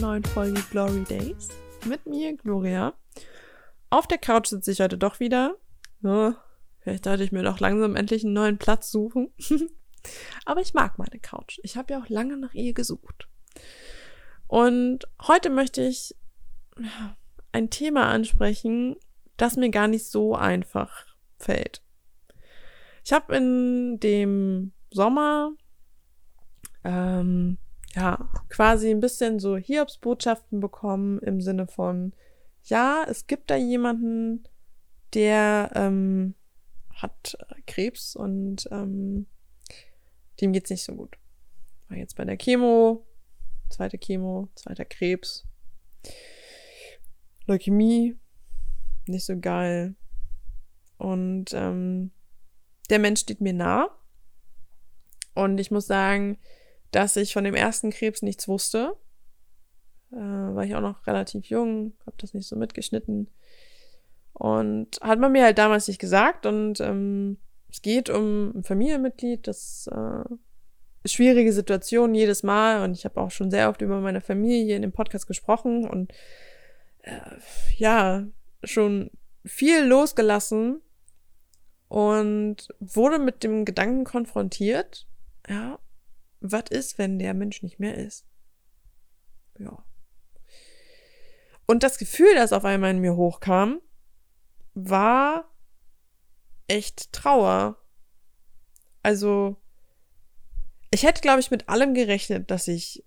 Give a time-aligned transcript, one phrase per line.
[0.00, 1.48] neuen Folge Glory Days
[1.84, 2.94] mit mir, Gloria.
[3.90, 5.56] Auf der Couch sitze ich heute doch wieder.
[6.02, 6.36] Ja,
[6.78, 9.32] vielleicht sollte ich mir doch langsam endlich einen neuen Platz suchen.
[10.44, 11.58] Aber ich mag meine Couch.
[11.64, 13.28] Ich habe ja auch lange nach ihr gesucht.
[14.46, 16.14] Und heute möchte ich
[17.50, 18.96] ein Thema ansprechen,
[19.36, 21.06] das mir gar nicht so einfach
[21.38, 21.82] fällt.
[23.04, 25.52] Ich habe in dem Sommer
[26.84, 27.58] ähm,
[27.94, 32.12] ja quasi ein bisschen so Hiobsbotschaften bekommen im Sinne von
[32.64, 34.46] ja, es gibt da jemanden,
[35.14, 36.34] der ähm,
[36.94, 39.26] hat Krebs und ähm,
[40.40, 41.16] dem geht's nicht so gut.
[41.88, 43.06] War jetzt bei der Chemo,
[43.70, 45.46] zweite Chemo, zweiter Krebs,
[47.46, 48.18] Leukämie,
[49.06, 49.94] nicht so geil.
[50.98, 52.10] Und ähm,
[52.90, 53.88] der Mensch steht mir nah.
[55.34, 56.38] Und ich muss sagen,
[56.90, 58.96] dass ich von dem ersten Krebs nichts wusste.
[60.12, 63.28] Äh, war ich auch noch relativ jung, habe das nicht so mitgeschnitten.
[64.32, 66.46] Und hat man mir halt damals nicht gesagt.
[66.46, 67.38] Und ähm,
[67.70, 70.24] es geht um ein Familienmitglied, das äh,
[71.04, 72.84] schwierige Situation jedes Mal.
[72.84, 76.12] Und ich habe auch schon sehr oft über meine Familie in dem Podcast gesprochen und
[77.02, 77.20] äh,
[77.76, 78.26] ja,
[78.64, 79.10] schon
[79.44, 80.80] viel losgelassen
[81.88, 85.06] und wurde mit dem Gedanken konfrontiert,
[85.48, 85.78] ja,
[86.40, 88.26] was ist, wenn der Mensch nicht mehr ist?
[89.58, 89.84] Ja.
[91.66, 93.80] Und das Gefühl, das auf einmal in mir hochkam,
[94.74, 95.52] war
[96.66, 97.76] echt Trauer.
[99.02, 99.56] Also,
[100.90, 103.04] ich hätte, glaube ich, mit allem gerechnet, dass ich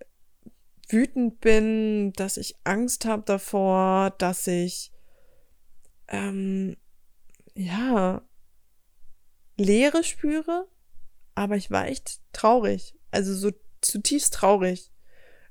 [0.88, 4.92] wütend bin, dass ich Angst habe davor, dass ich
[6.08, 6.76] ähm,
[7.54, 8.22] ja
[9.56, 10.68] Leere spüre,
[11.34, 13.50] aber ich war echt traurig, also so
[13.80, 14.90] zutiefst traurig.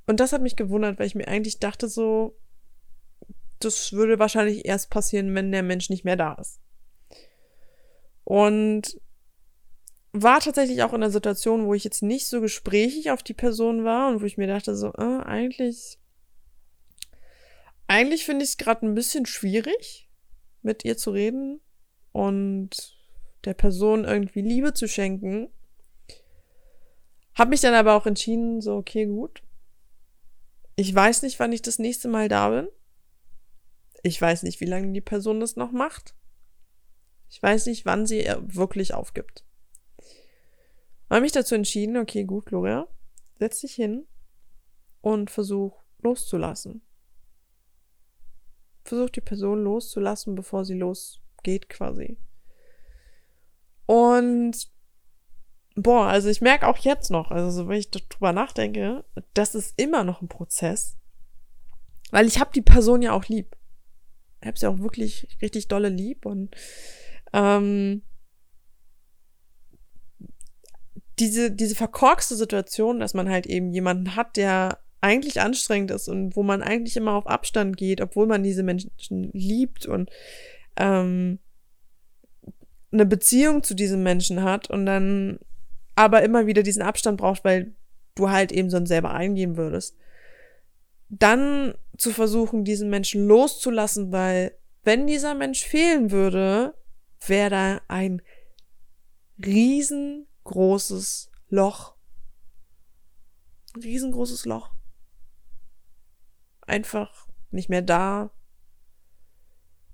[0.07, 2.35] Und das hat mich gewundert, weil ich mir eigentlich dachte so,
[3.59, 6.59] das würde wahrscheinlich erst passieren, wenn der Mensch nicht mehr da ist.
[8.23, 8.99] Und
[10.13, 13.83] war tatsächlich auch in einer Situation, wo ich jetzt nicht so gesprächig auf die Person
[13.83, 15.99] war und wo ich mir dachte so, äh, eigentlich,
[17.87, 20.09] eigentlich finde ich es gerade ein bisschen schwierig,
[20.61, 21.61] mit ihr zu reden
[22.11, 22.97] und
[23.45, 25.49] der Person irgendwie Liebe zu schenken.
[27.33, 29.41] Hab mich dann aber auch entschieden, so, okay, gut.
[30.75, 32.67] Ich weiß nicht, wann ich das nächste Mal da bin.
[34.03, 36.15] Ich weiß nicht, wie lange die Person das noch macht.
[37.29, 39.45] Ich weiß nicht, wann sie wirklich aufgibt.
[41.09, 42.87] Habe mich dazu entschieden, okay, gut, Gloria,
[43.37, 44.05] setz dich hin
[45.01, 46.81] und versuch loszulassen.
[48.83, 52.17] Versuch die Person loszulassen, bevor sie losgeht, quasi.
[53.85, 54.71] Und
[55.75, 59.79] boah, also ich merke auch jetzt noch, also so, wenn ich drüber nachdenke, das ist
[59.79, 60.97] immer noch ein Prozess,
[62.11, 63.55] weil ich habe die Person ja auch lieb.
[64.41, 66.55] Ich habe sie auch wirklich richtig dolle lieb und
[67.33, 68.01] ähm,
[71.19, 76.35] diese, diese verkorkste Situation, dass man halt eben jemanden hat, der eigentlich anstrengend ist und
[76.35, 78.91] wo man eigentlich immer auf Abstand geht, obwohl man diese Menschen
[79.33, 80.09] liebt und
[80.77, 81.39] ähm,
[82.91, 85.39] eine Beziehung zu diesem Menschen hat und dann
[85.95, 87.75] aber immer wieder diesen Abstand braucht, weil
[88.15, 89.97] du halt eben sonst selber eingehen würdest.
[91.09, 96.73] Dann zu versuchen, diesen Menschen loszulassen, weil wenn dieser Mensch fehlen würde,
[97.27, 98.21] wäre da ein
[99.45, 101.95] riesen großes Loch.
[103.75, 104.71] Ein riesengroßes Loch.
[106.61, 108.31] Einfach nicht mehr da.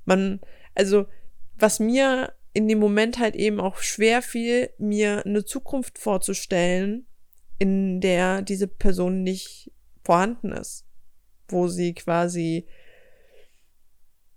[0.06, 0.40] Man,
[0.76, 1.08] also,
[1.56, 7.06] was mir in dem Moment halt eben auch schwer fiel, mir eine Zukunft vorzustellen,
[7.60, 9.72] in der diese Person nicht
[10.04, 10.86] vorhanden ist.
[11.48, 12.68] Wo sie quasi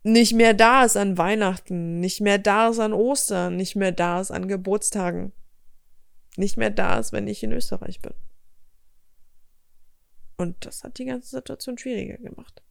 [0.02, 4.20] nicht mehr da ist an Weihnachten, nicht mehr da ist an Ostern, nicht mehr da
[4.20, 5.32] ist an Geburtstagen
[6.36, 8.14] nicht mehr da ist, wenn ich in Österreich bin.
[10.36, 12.62] Und das hat die ganze Situation schwieriger gemacht.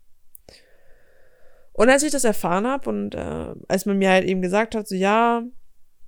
[1.80, 4.86] Und als ich das erfahren habe und äh, als man mir halt eben gesagt hat,
[4.86, 5.44] so ja,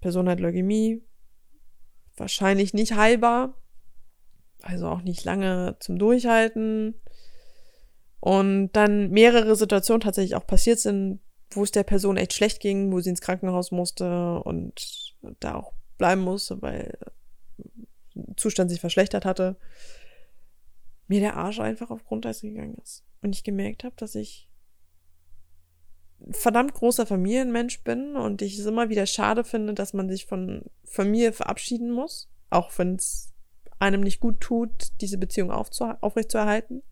[0.01, 1.01] Person hat Leukämie,
[2.17, 3.55] wahrscheinlich nicht heilbar,
[4.61, 6.99] also auch nicht lange zum Durchhalten.
[8.19, 11.21] Und dann mehrere Situationen tatsächlich auch passiert sind,
[11.51, 15.71] wo es der Person echt schlecht ging, wo sie ins Krankenhaus musste und da auch
[15.97, 16.97] bleiben musste, weil
[18.35, 19.55] Zustand sich verschlechtert hatte,
[21.07, 23.05] mir der Arsch einfach auf Grundeis gegangen ist.
[23.21, 24.50] Und ich gemerkt habe, dass ich
[26.29, 30.63] verdammt großer Familienmensch bin und ich es immer wieder schade finde, dass man sich von
[30.83, 33.33] Familie verabschieden muss, auch wenn es
[33.79, 36.83] einem nicht gut tut, diese Beziehung aufrechtzuerhalten.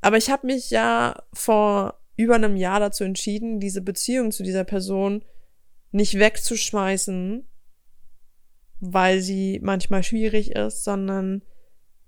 [0.00, 4.64] Aber ich habe mich ja vor über einem Jahr dazu entschieden, diese Beziehung zu dieser
[4.64, 5.24] Person
[5.90, 7.46] nicht wegzuschmeißen,
[8.80, 11.42] weil sie manchmal schwierig ist, sondern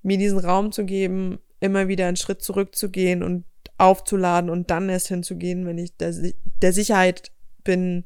[0.02, 3.44] mir diesen Raum zu geben, immer wieder einen Schritt zurückzugehen und
[3.84, 6.14] aufzuladen und dann erst hinzugehen, wenn ich der,
[6.62, 7.32] der Sicherheit
[7.62, 8.04] bin,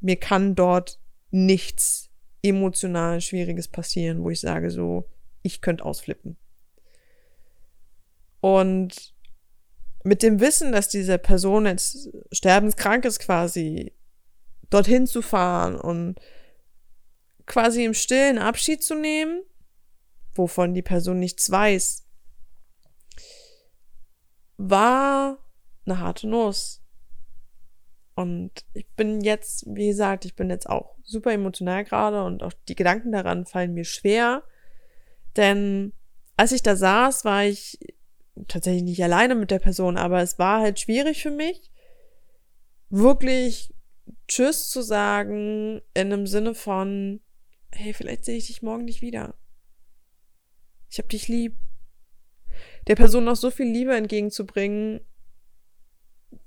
[0.00, 1.00] mir kann dort
[1.30, 2.10] nichts
[2.42, 5.08] emotional Schwieriges passieren, wo ich sage so,
[5.42, 6.36] ich könnte ausflippen.
[8.40, 9.14] Und
[10.04, 13.92] mit dem Wissen, dass diese Person jetzt sterbenskrank ist quasi,
[14.68, 16.16] dorthin zu fahren und
[17.46, 19.42] quasi im stillen Abschied zu nehmen,
[20.34, 22.04] wovon die Person nichts weiß,
[24.56, 25.38] war
[25.86, 26.82] eine harte Nuss.
[28.14, 32.52] Und ich bin jetzt, wie gesagt, ich bin jetzt auch super emotional gerade und auch
[32.68, 34.42] die Gedanken daran fallen mir schwer.
[35.36, 35.92] Denn
[36.36, 37.78] als ich da saß, war ich
[38.48, 41.70] tatsächlich nicht alleine mit der Person, aber es war halt schwierig für mich,
[42.90, 43.74] wirklich
[44.28, 47.20] Tschüss zu sagen in einem Sinne von,
[47.70, 49.34] hey, vielleicht sehe ich dich morgen nicht wieder.
[50.90, 51.56] Ich hab dich lieb.
[52.86, 55.00] Der Person noch so viel Liebe entgegenzubringen,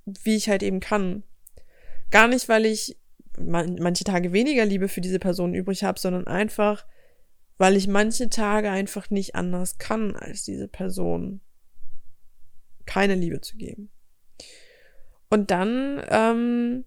[0.05, 1.23] wie ich halt eben kann.
[2.11, 2.97] Gar nicht, weil ich
[3.37, 6.85] man, manche Tage weniger Liebe für diese Person übrig habe, sondern einfach,
[7.57, 11.41] weil ich manche Tage einfach nicht anders kann, als diese Person
[12.85, 13.89] keine Liebe zu geben.
[15.29, 16.85] Und dann ähm,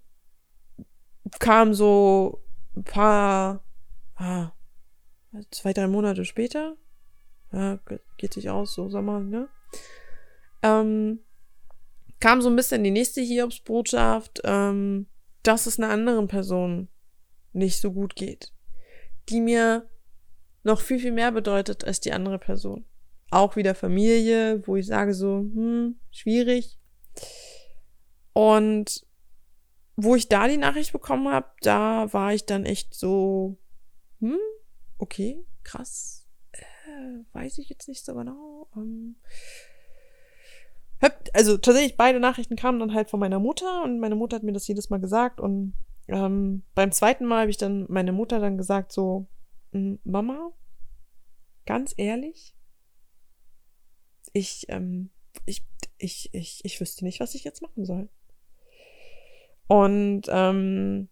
[1.40, 2.44] kam so
[2.76, 3.64] ein paar,
[4.14, 4.52] ah,
[5.50, 6.76] zwei, drei Monate später,
[7.52, 7.78] ja,
[8.16, 9.48] geht sich aus, so Sommer, ne?
[10.62, 11.20] Ähm,
[12.20, 15.06] kam so ein bisschen die nächste Hiobsbotschaft, ähm,
[15.42, 16.88] dass es einer anderen Person
[17.52, 18.52] nicht so gut geht,
[19.28, 19.88] die mir
[20.64, 22.84] noch viel, viel mehr bedeutet als die andere Person.
[23.30, 26.78] Auch wieder Familie, wo ich sage so, hm, schwierig.
[28.32, 29.06] Und
[29.96, 33.58] wo ich da die Nachricht bekommen habe, da war ich dann echt so,
[34.20, 34.38] hm,
[34.98, 36.17] okay, krass,
[36.98, 38.68] äh, weiß ich jetzt nicht so genau.
[38.76, 39.16] Ähm,
[41.32, 44.52] also tatsächlich beide Nachrichten kamen dann halt von meiner Mutter und meine Mutter hat mir
[44.52, 45.74] das jedes Mal gesagt und
[46.08, 49.26] ähm, beim zweiten Mal habe ich dann meine Mutter dann gesagt so
[49.72, 50.50] Mama
[51.66, 52.54] ganz ehrlich
[54.32, 55.10] ich ähm,
[55.46, 55.62] ich
[55.98, 58.08] ich ich ich wüsste nicht was ich jetzt machen soll
[59.68, 61.08] und ähm,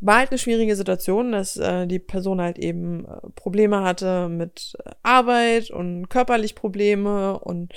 [0.00, 4.76] war halt eine schwierige Situation, dass äh, die Person halt eben äh, Probleme hatte mit
[4.84, 7.72] äh, Arbeit und körperlich Probleme und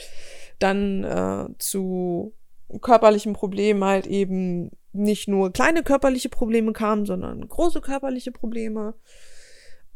[0.59, 2.33] dann äh, zu
[2.81, 8.94] körperlichen Problemen halt eben nicht nur kleine körperliche Probleme kamen, sondern große körperliche Probleme.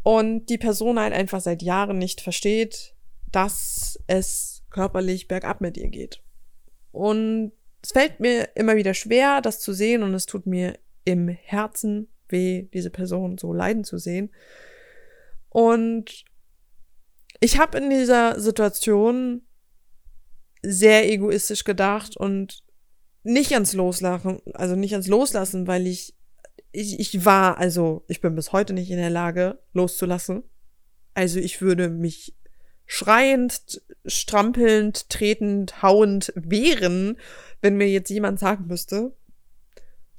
[0.03, 2.95] Und die Person halt einfach seit Jahren nicht versteht,
[3.31, 6.21] dass es körperlich bergab mit ihr geht.
[6.91, 7.51] Und
[7.81, 12.07] es fällt mir immer wieder schwer, das zu sehen und es tut mir im Herzen
[12.29, 14.31] weh, diese Person so leiden zu sehen.
[15.49, 16.25] Und
[17.39, 19.41] ich habe in dieser Situation
[20.61, 22.63] sehr egoistisch gedacht und
[23.23, 26.15] nicht ans Loslassen, also nicht ans Loslassen, weil ich,
[26.71, 30.43] ich, ich war, also ich bin bis heute nicht in der Lage, loszulassen.
[31.13, 32.35] Also ich würde mich
[32.85, 37.17] schreiend, strampelnd, tretend, hauend wehren,
[37.61, 39.15] wenn mir jetzt jemand sagen müsste,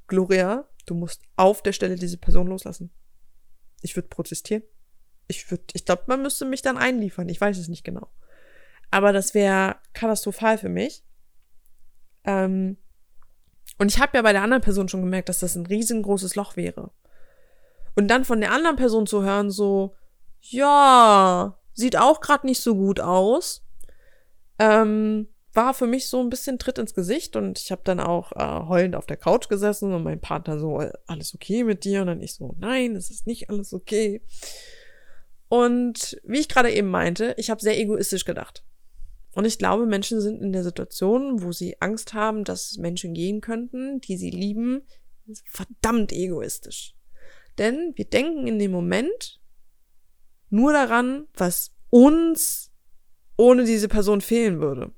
[0.07, 2.89] Gloria, Du musst auf der Stelle diese Person loslassen.
[3.81, 4.63] Ich würde protestieren.
[5.27, 7.29] Ich würde, ich glaube, man müsste mich dann einliefern.
[7.29, 8.07] Ich weiß es nicht genau.
[8.89, 11.03] Aber das wäre katastrophal für mich.
[12.23, 12.77] Ähm,
[13.77, 16.55] und ich habe ja bei der anderen Person schon gemerkt, dass das ein riesengroßes Loch
[16.55, 16.91] wäre.
[17.95, 19.93] Und dann von der anderen Person zu hören, so,
[20.39, 23.67] ja, sieht auch gerade nicht so gut aus.
[24.57, 28.31] Ähm, war für mich so ein bisschen Tritt ins Gesicht und ich habe dann auch
[28.33, 32.01] äh, heulend auf der Couch gesessen und mein Partner so, äh, alles okay mit dir?
[32.01, 34.21] Und dann ich so, nein, es ist nicht alles okay.
[35.49, 38.63] Und wie ich gerade eben meinte, ich habe sehr egoistisch gedacht.
[39.33, 43.41] Und ich glaube, Menschen sind in der Situation, wo sie Angst haben, dass Menschen gehen
[43.41, 44.83] könnten, die sie lieben,
[45.45, 46.95] verdammt egoistisch.
[47.57, 49.41] Denn wir denken in dem Moment
[50.49, 52.71] nur daran, was uns
[53.37, 54.91] ohne diese Person fehlen würde.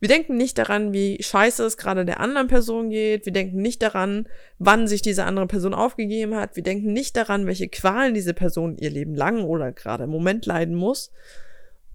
[0.00, 3.24] Wir denken nicht daran, wie scheiße es gerade der anderen Person geht.
[3.24, 4.28] Wir denken nicht daran,
[4.58, 6.56] wann sich diese andere Person aufgegeben hat.
[6.56, 10.44] Wir denken nicht daran, welche Qualen diese Person ihr Leben lang oder gerade im Moment
[10.46, 11.12] leiden muss.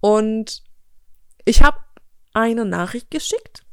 [0.00, 0.62] Und
[1.44, 1.78] ich habe
[2.32, 3.64] eine Nachricht geschickt,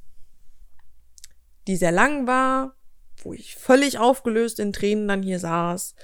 [1.68, 2.76] die sehr lang war,
[3.24, 5.96] wo ich völlig aufgelöst in Tränen dann hier saß,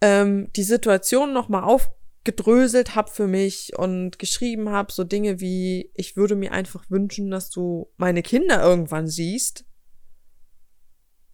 [0.00, 1.90] ähm, die Situation nochmal auf
[2.26, 7.30] gedröselt habe für mich und geschrieben habe, so Dinge wie, ich würde mir einfach wünschen,
[7.30, 9.64] dass du meine Kinder irgendwann siehst,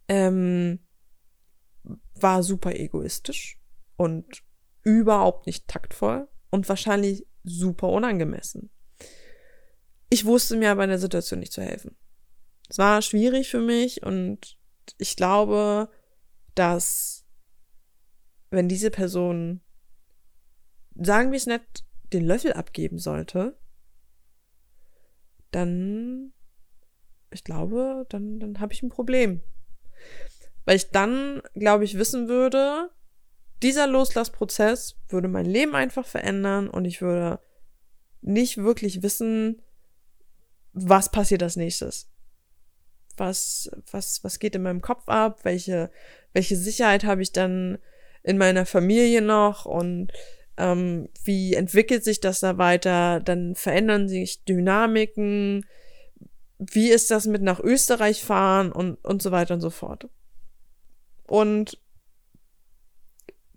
[0.07, 0.79] ähm,
[2.13, 3.59] war super egoistisch
[3.97, 4.43] und
[4.83, 8.69] überhaupt nicht taktvoll und wahrscheinlich super unangemessen.
[10.09, 11.97] Ich wusste mir aber in der Situation nicht zu helfen.
[12.69, 14.59] Es war schwierig für mich und
[14.99, 15.89] ich glaube,
[16.53, 17.25] dass
[18.51, 19.61] wenn diese Person,
[20.95, 23.57] sagen wir es nicht, den Löffel abgeben sollte,
[25.51, 26.33] dann,
[27.31, 29.41] ich glaube, dann, dann habe ich ein Problem.
[30.65, 32.89] Weil ich dann, glaube ich, wissen würde,
[33.61, 37.39] dieser Loslassprozess würde mein Leben einfach verändern und ich würde
[38.21, 39.61] nicht wirklich wissen,
[40.73, 42.09] was passiert als nächstes.
[43.15, 45.43] Was, was, was geht in meinem Kopf ab?
[45.43, 45.91] Welche,
[46.33, 47.77] welche Sicherheit habe ich dann
[48.23, 49.65] in meiner Familie noch?
[49.65, 50.11] Und
[50.57, 53.19] ähm, wie entwickelt sich das da weiter?
[53.19, 55.65] Dann verändern sich Dynamiken.
[56.59, 60.09] Wie ist das mit nach Österreich fahren und, und so weiter und so fort.
[61.27, 61.79] Und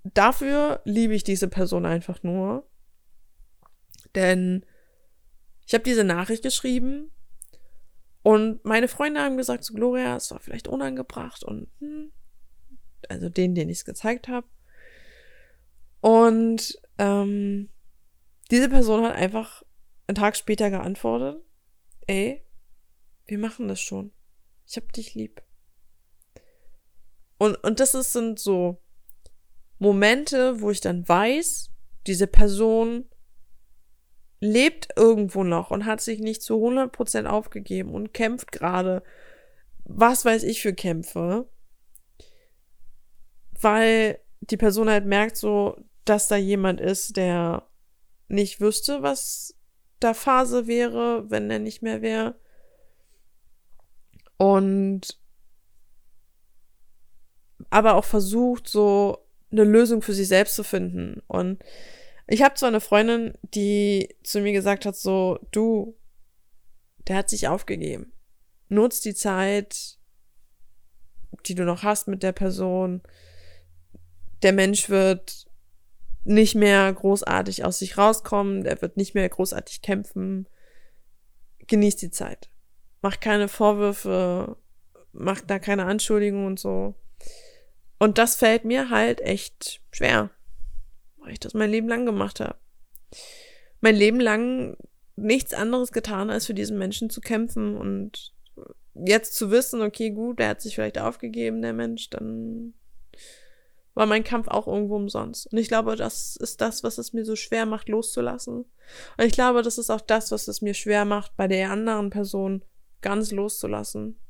[0.02, 2.66] dafür liebe ich diese Person einfach nur.
[4.14, 4.64] Denn
[5.66, 7.10] ich habe diese Nachricht geschrieben
[8.22, 12.12] und meine Freunde haben gesagt zu so, Gloria, es war vielleicht unangebracht und hm,
[13.08, 14.46] also den, den ich es gezeigt habe.
[16.00, 17.68] Und ähm,
[18.50, 19.62] diese Person hat einfach
[20.06, 21.42] einen Tag später geantwortet,
[22.06, 22.44] ey,
[23.26, 24.12] wir machen das schon.
[24.66, 25.42] Ich hab dich lieb.
[27.38, 28.80] Und, und das ist, sind so
[29.78, 31.70] Momente, wo ich dann weiß,
[32.06, 33.08] diese Person
[34.40, 39.02] lebt irgendwo noch und hat sich nicht zu 100% aufgegeben und kämpft gerade,
[39.84, 41.48] was weiß ich für Kämpfe,
[43.60, 47.66] weil die Person halt merkt so, dass da jemand ist, der
[48.28, 49.54] nicht wüsste, was
[50.00, 52.36] da Phase wäre, wenn er nicht mehr wäre.
[54.36, 55.18] Und
[57.70, 61.22] aber auch versucht, so eine Lösung für sich selbst zu finden.
[61.26, 61.62] Und
[62.26, 65.96] ich habe zwar eine Freundin, die zu mir gesagt hat, so, du,
[67.08, 68.12] der hat sich aufgegeben.
[68.68, 69.98] Nutz die Zeit,
[71.46, 73.02] die du noch hast mit der Person.
[74.42, 75.46] Der Mensch wird
[76.24, 80.48] nicht mehr großartig aus sich rauskommen, der wird nicht mehr großartig kämpfen.
[81.66, 82.50] Genieß die Zeit.
[83.00, 84.56] Mach keine Vorwürfe,
[85.12, 86.94] mach da keine Anschuldigungen und so.
[87.98, 90.30] Und das fällt mir halt echt schwer,
[91.18, 92.56] weil ich das mein Leben lang gemacht habe.
[93.80, 94.76] Mein Leben lang
[95.16, 98.34] nichts anderes getan, als für diesen Menschen zu kämpfen und
[98.94, 102.74] jetzt zu wissen, okay, gut, der hat sich vielleicht aufgegeben, der Mensch, dann
[103.96, 105.50] war mein Kampf auch irgendwo umsonst.
[105.50, 108.66] Und ich glaube, das ist das, was es mir so schwer macht, loszulassen.
[109.16, 112.10] Und ich glaube, das ist auch das, was es mir schwer macht, bei der anderen
[112.10, 112.62] Person
[113.00, 114.20] ganz loszulassen.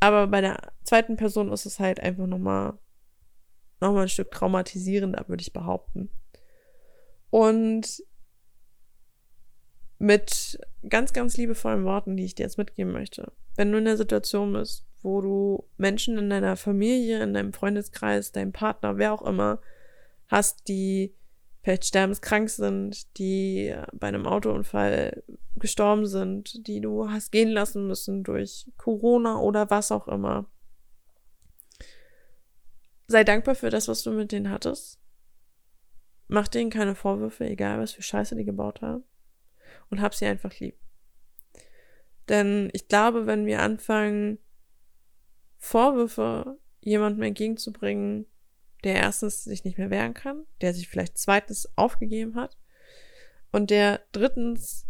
[0.00, 2.78] Aber bei der zweiten Person ist es halt einfach nochmal
[3.80, 6.08] noch mal ein Stück traumatisierender, würde ich behaupten.
[7.28, 8.02] Und
[9.98, 13.32] mit ganz, ganz liebevollen Worten, die ich dir jetzt mitgeben möchte.
[13.56, 18.32] Wenn du in der Situation bist, wo du Menschen in deiner Familie, in deinem Freundeskreis,
[18.32, 19.60] deinem Partner, wer auch immer,
[20.28, 21.14] hast, die
[21.62, 25.22] vielleicht sterbenskrank sind, die bei einem Autounfall
[25.56, 30.46] gestorben sind, die du hast gehen lassen müssen durch Corona oder was auch immer.
[33.08, 35.00] Sei dankbar für das, was du mit denen hattest.
[36.28, 39.04] Mach denen keine Vorwürfe, egal was für Scheiße die gebaut haben.
[39.90, 40.76] Und hab sie einfach lieb.
[42.28, 44.38] Denn ich glaube, wenn wir anfangen,
[45.58, 48.26] Vorwürfe jemandem entgegenzubringen,
[48.84, 52.56] der erstens sich nicht mehr wehren kann, der sich vielleicht zweitens aufgegeben hat
[53.52, 54.86] und der drittens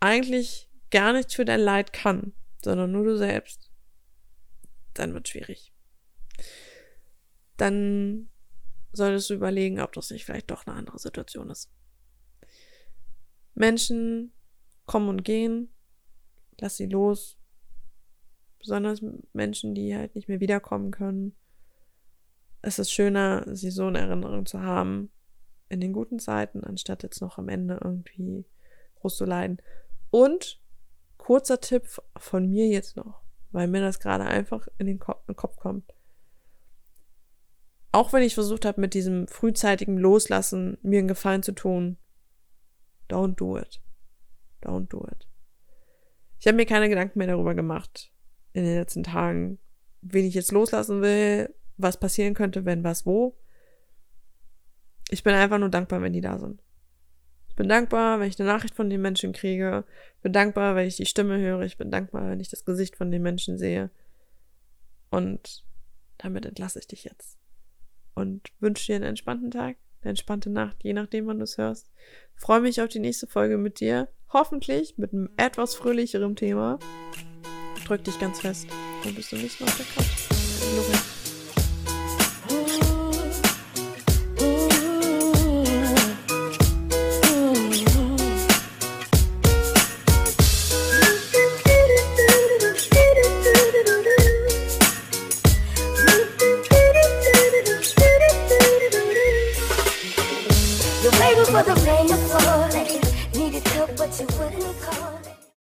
[0.00, 3.70] eigentlich gar nichts für dein Leid kann, sondern nur du selbst,
[4.94, 5.72] dann wird schwierig.
[7.56, 8.28] Dann
[8.92, 11.70] solltest du überlegen, ob das nicht vielleicht doch eine andere Situation ist.
[13.54, 14.32] Menschen
[14.86, 15.72] kommen und gehen,
[16.60, 17.38] lass sie los.
[18.58, 21.34] Besonders Menschen, die halt nicht mehr wiederkommen können
[22.64, 25.10] es ist schöner, sie so in Erinnerung zu haben
[25.68, 28.46] in den guten Zeiten, anstatt jetzt noch am Ende irgendwie
[28.96, 29.58] groß zu leiden.
[30.10, 30.60] Und
[31.18, 31.84] kurzer Tipp
[32.16, 35.94] von mir jetzt noch, weil mir das gerade einfach in den Kopf, kommt.
[37.92, 41.98] Auch wenn ich versucht habe, mit diesem frühzeitigen Loslassen mir einen Gefallen zu tun,
[43.08, 43.80] don't do it.
[44.62, 45.26] Don't do it.
[46.40, 48.12] Ich habe mir keine Gedanken mehr darüber gemacht
[48.52, 49.58] in den letzten Tagen,
[50.02, 53.36] wen ich jetzt loslassen will, was passieren könnte, wenn was wo.
[55.10, 56.62] ich bin einfach nur dankbar, wenn die da sind.
[57.48, 59.84] Ich bin dankbar, wenn ich eine Nachricht von den Menschen kriege.
[60.16, 61.62] Ich bin dankbar, wenn ich die Stimme höre.
[61.62, 63.90] Ich bin dankbar, wenn ich das Gesicht von den Menschen sehe.
[65.10, 65.64] Und
[66.18, 67.38] damit entlasse ich dich jetzt.
[68.14, 71.90] Und wünsche dir einen entspannten Tag, eine entspannte Nacht, je nachdem, wann du es hörst.
[72.36, 74.08] Freue mich auf die nächste Folge mit dir.
[74.32, 76.78] Hoffentlich mit einem etwas fröhlicherem Thema.
[77.86, 78.66] Drück dich ganz fest
[79.04, 81.13] und bis zum nächsten Mal auf der Couch.